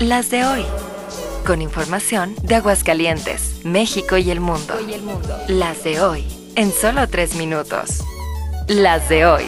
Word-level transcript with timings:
Las 0.00 0.30
de 0.30 0.44
hoy. 0.44 0.64
Con 1.46 1.62
información 1.62 2.34
de 2.42 2.54
Aguascalientes, 2.54 3.60
México 3.64 4.16
y 4.16 4.30
el 4.30 4.40
mundo. 4.40 4.74
Las 5.48 5.84
de 5.84 6.00
hoy. 6.00 6.24
En 6.56 6.72
solo 6.72 7.06
tres 7.08 7.36
minutos. 7.36 8.00
Las 8.68 9.08
de 9.08 9.26
hoy. 9.26 9.44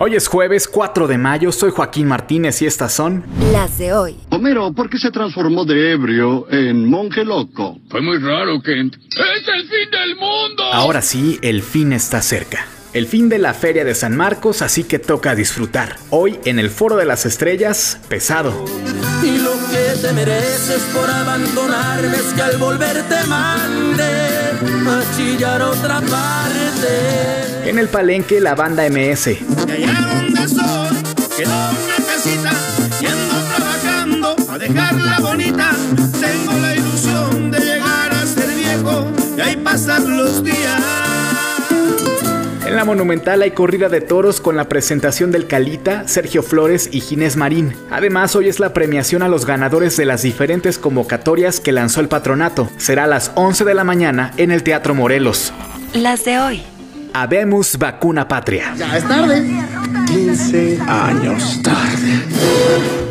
Hoy 0.00 0.16
es 0.16 0.26
jueves 0.26 0.66
4 0.66 1.06
de 1.06 1.18
mayo, 1.18 1.52
soy 1.52 1.70
Joaquín 1.70 2.08
Martínez 2.08 2.60
y 2.62 2.66
estas 2.66 2.92
son 2.92 3.24
Las 3.52 3.78
de 3.78 3.92
hoy. 3.92 4.16
Homero, 4.30 4.72
¿por 4.72 4.90
qué 4.90 4.98
se 4.98 5.12
transformó 5.12 5.64
de 5.64 5.92
ebrio 5.92 6.50
en 6.50 6.90
monje 6.90 7.24
loco? 7.24 7.78
Fue 7.88 8.00
muy 8.00 8.18
raro, 8.18 8.60
Kent. 8.60 8.96
¡Es 8.96 9.48
el 9.48 9.62
fin 9.62 9.90
del 9.92 10.16
mundo! 10.16 10.64
Ahora 10.72 11.00
sí, 11.00 11.38
el 11.42 11.62
fin 11.62 11.92
está 11.92 12.20
cerca. 12.22 12.66
El 12.94 13.08
fin 13.08 13.28
de 13.28 13.40
la 13.40 13.54
Feria 13.54 13.84
de 13.84 13.92
San 13.92 14.16
Marcos, 14.16 14.62
así 14.62 14.84
que 14.84 15.00
toca 15.00 15.34
disfrutar. 15.34 15.96
Hoy 16.10 16.38
en 16.44 16.60
el 16.60 16.70
Foro 16.70 16.94
de 16.94 17.04
las 17.04 17.26
Estrellas, 17.26 17.98
pesado. 18.06 18.64
Y 19.20 19.38
lo 19.38 19.50
que 19.68 20.00
te 20.00 20.12
mereces 20.12 20.80
por 20.94 21.10
abandonarme 21.10 22.16
es 22.16 22.32
que 22.34 22.42
al 22.42 22.56
volver 22.56 23.02
te 23.08 23.26
mande 23.26 24.04
a 24.04 25.16
chillar 25.16 25.60
otra 25.62 26.00
parte. 26.02 27.68
En 27.68 27.80
el 27.80 27.88
Palenque, 27.88 28.40
la 28.40 28.54
banda 28.54 28.88
MS. 28.88 29.26
Y 29.26 29.72
allá 29.72 30.00
donde 30.14 30.48
soy, 30.48 30.96
quedó 31.36 31.70
una 31.70 31.96
casita, 32.06 32.52
y 33.00 33.06
ando 33.06 33.34
trabajando 33.56 34.36
a 34.48 34.56
dejarla 34.58 35.18
bonita. 35.18 35.72
Tengo 36.20 36.60
la 36.60 36.76
ilusión 36.76 37.50
de 37.50 37.58
llegar 37.58 38.12
a 38.12 38.24
ser 38.24 38.54
viejo 38.54 39.10
y 39.36 39.40
ahí 39.40 39.56
pasar 39.56 40.02
los 40.02 40.44
días. 40.44 41.03
En 42.74 42.78
la 42.78 42.84
Monumental 42.84 43.40
hay 43.42 43.52
corrida 43.52 43.88
de 43.88 44.00
toros 44.00 44.40
con 44.40 44.56
la 44.56 44.68
presentación 44.68 45.30
del 45.30 45.46
Calita, 45.46 46.08
Sergio 46.08 46.42
Flores 46.42 46.88
y 46.90 47.02
Ginés 47.02 47.36
Marín. 47.36 47.72
Además, 47.88 48.34
hoy 48.34 48.48
es 48.48 48.58
la 48.58 48.74
premiación 48.74 49.22
a 49.22 49.28
los 49.28 49.46
ganadores 49.46 49.96
de 49.96 50.04
las 50.04 50.22
diferentes 50.22 50.76
convocatorias 50.76 51.60
que 51.60 51.70
lanzó 51.70 52.00
el 52.00 52.08
patronato. 52.08 52.68
Será 52.76 53.04
a 53.04 53.06
las 53.06 53.30
11 53.36 53.64
de 53.64 53.74
la 53.74 53.84
mañana 53.84 54.32
en 54.38 54.50
el 54.50 54.64
Teatro 54.64 54.92
Morelos. 54.92 55.52
Las 55.92 56.24
de 56.24 56.40
hoy. 56.40 56.62
Habemos 57.12 57.78
vacuna 57.78 58.26
patria. 58.26 58.74
Ya 58.76 58.96
es 58.96 59.06
tarde. 59.06 59.44
15 60.08 60.80
años 60.80 61.62
tarde. 61.62 63.03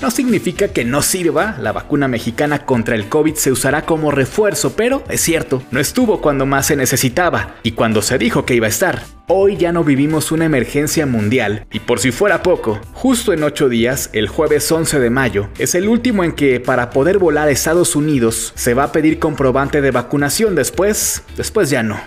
No 0.00 0.12
significa 0.12 0.68
que 0.68 0.84
no 0.84 1.02
sirva, 1.02 1.56
la 1.60 1.72
vacuna 1.72 2.06
mexicana 2.06 2.64
contra 2.64 2.94
el 2.94 3.08
COVID 3.08 3.34
se 3.34 3.50
usará 3.50 3.82
como 3.82 4.12
refuerzo, 4.12 4.74
pero 4.76 5.02
es 5.08 5.20
cierto, 5.20 5.60
no 5.72 5.80
estuvo 5.80 6.20
cuando 6.20 6.46
más 6.46 6.66
se 6.66 6.76
necesitaba 6.76 7.56
y 7.64 7.72
cuando 7.72 8.00
se 8.00 8.16
dijo 8.16 8.46
que 8.46 8.54
iba 8.54 8.66
a 8.66 8.70
estar. 8.70 9.02
Hoy 9.26 9.56
ya 9.56 9.72
no 9.72 9.82
vivimos 9.82 10.30
una 10.30 10.44
emergencia 10.44 11.04
mundial 11.04 11.66
y 11.72 11.80
por 11.80 11.98
si 11.98 12.12
fuera 12.12 12.44
poco, 12.44 12.80
justo 12.92 13.32
en 13.32 13.42
8 13.42 13.68
días, 13.68 14.08
el 14.12 14.28
jueves 14.28 14.70
11 14.70 15.00
de 15.00 15.10
mayo, 15.10 15.48
es 15.58 15.74
el 15.74 15.88
último 15.88 16.22
en 16.22 16.30
que 16.32 16.60
para 16.60 16.90
poder 16.90 17.18
volar 17.18 17.48
a 17.48 17.50
Estados 17.50 17.96
Unidos 17.96 18.52
se 18.54 18.74
va 18.74 18.84
a 18.84 18.92
pedir 18.92 19.18
comprobante 19.18 19.80
de 19.80 19.90
vacunación 19.90 20.54
después, 20.54 21.24
después 21.36 21.70
ya 21.70 21.82
no. 21.82 22.00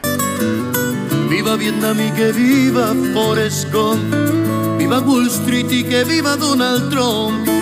Viva 1.30 1.58
Vietnam 1.58 1.98
y 2.00 2.09
que 2.11 2.31
viva 2.31 2.94
Forrest. 3.14 3.67
Viva 4.78 5.00
Wall 5.02 5.28
Street 5.28 5.70
y 5.70 5.83
que 5.83 6.05
viva 6.05 6.38
Donald 6.38 6.89
Trump. 6.89 7.61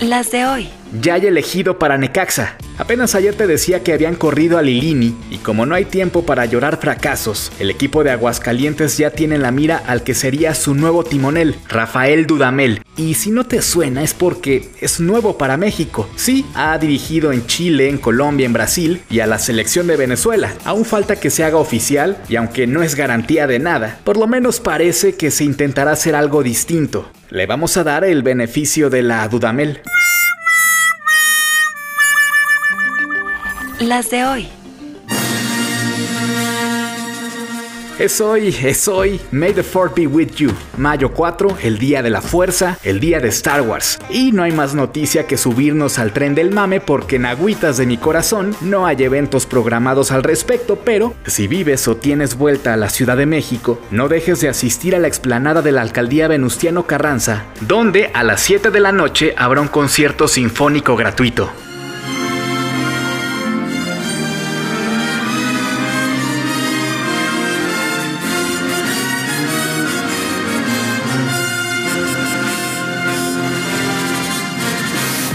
Las 0.00 0.30
de 0.30 0.46
hoy. 0.46 0.70
Ya 1.02 1.14
hay 1.14 1.26
elegido 1.26 1.78
para 1.78 1.98
Necaxa. 1.98 2.56
Apenas 2.78 3.14
ayer 3.14 3.34
te 3.34 3.46
decía 3.46 3.82
que 3.82 3.92
habían 3.92 4.14
corrido 4.14 4.56
a 4.56 4.62
Lilini 4.62 5.14
y 5.30 5.36
como 5.36 5.66
no 5.66 5.74
hay 5.74 5.84
tiempo 5.84 6.24
para 6.24 6.46
llorar 6.46 6.80
fracasos, 6.80 7.52
el 7.58 7.68
equipo 7.68 8.02
de 8.02 8.10
Aguascalientes 8.10 8.96
ya 8.96 9.10
tiene 9.10 9.34
en 9.34 9.42
la 9.42 9.50
mira 9.50 9.76
al 9.76 10.02
que 10.02 10.14
sería 10.14 10.54
su 10.54 10.74
nuevo 10.74 11.04
timonel, 11.04 11.54
Rafael 11.68 12.26
Dudamel. 12.26 12.82
Y 12.96 13.12
si 13.12 13.30
no 13.30 13.44
te 13.44 13.60
suena 13.60 14.02
es 14.02 14.14
porque 14.14 14.70
es 14.80 15.00
nuevo 15.00 15.36
para 15.36 15.58
México. 15.58 16.08
Sí, 16.16 16.46
ha 16.54 16.78
dirigido 16.78 17.30
en 17.30 17.46
Chile, 17.46 17.90
en 17.90 17.98
Colombia, 17.98 18.46
en 18.46 18.54
Brasil 18.54 19.02
y 19.10 19.20
a 19.20 19.26
la 19.26 19.38
selección 19.38 19.86
de 19.86 19.98
Venezuela. 19.98 20.54
Aún 20.64 20.86
falta 20.86 21.16
que 21.16 21.28
se 21.28 21.44
haga 21.44 21.58
oficial 21.58 22.16
y 22.26 22.36
aunque 22.36 22.66
no 22.66 22.82
es 22.82 22.94
garantía 22.94 23.46
de 23.46 23.58
nada, 23.58 23.98
por 24.04 24.16
lo 24.16 24.26
menos 24.26 24.60
parece 24.60 25.14
que 25.16 25.30
se 25.30 25.44
intentará 25.44 25.92
hacer 25.92 26.14
algo 26.14 26.42
distinto. 26.42 27.10
Le 27.30 27.46
vamos 27.46 27.76
a 27.76 27.84
dar 27.84 28.02
el 28.02 28.24
beneficio 28.24 28.90
de 28.90 29.02
la 29.02 29.28
Dudamel. 29.28 29.80
Las 33.78 34.10
de 34.10 34.24
hoy. 34.24 34.48
Es 38.00 38.18
hoy, 38.22 38.56
es 38.62 38.88
hoy, 38.88 39.20
May 39.30 39.52
the 39.52 39.62
Fourth 39.62 39.94
be 39.94 40.06
with 40.06 40.30
you. 40.36 40.50
Mayo 40.78 41.12
4, 41.12 41.58
el 41.62 41.76
día 41.76 42.02
de 42.02 42.08
la 42.08 42.22
fuerza, 42.22 42.78
el 42.82 42.98
día 42.98 43.20
de 43.20 43.28
Star 43.28 43.60
Wars. 43.60 43.98
Y 44.08 44.32
no 44.32 44.42
hay 44.42 44.52
más 44.52 44.74
noticia 44.74 45.26
que 45.26 45.36
subirnos 45.36 45.98
al 45.98 46.14
tren 46.14 46.34
del 46.34 46.50
mame 46.50 46.80
porque 46.80 47.16
en 47.16 47.26
agüitas 47.26 47.76
de 47.76 47.84
mi 47.84 47.98
corazón 47.98 48.56
no 48.62 48.86
hay 48.86 49.02
eventos 49.02 49.44
programados 49.44 50.12
al 50.12 50.22
respecto, 50.22 50.76
pero 50.82 51.12
si 51.26 51.46
vives 51.46 51.86
o 51.88 51.96
tienes 51.98 52.38
vuelta 52.38 52.72
a 52.72 52.78
la 52.78 52.88
Ciudad 52.88 53.18
de 53.18 53.26
México, 53.26 53.78
no 53.90 54.08
dejes 54.08 54.40
de 54.40 54.48
asistir 54.48 54.96
a 54.96 54.98
la 54.98 55.08
explanada 55.08 55.60
de 55.60 55.72
la 55.72 55.82
alcaldía 55.82 56.26
Venustiano 56.26 56.86
Carranza, 56.86 57.44
donde 57.60 58.10
a 58.14 58.24
las 58.24 58.40
7 58.40 58.70
de 58.70 58.80
la 58.80 58.92
noche 58.92 59.34
habrá 59.36 59.60
un 59.60 59.68
concierto 59.68 60.26
sinfónico 60.26 60.96
gratuito. 60.96 61.50